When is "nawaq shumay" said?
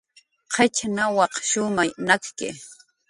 0.95-1.89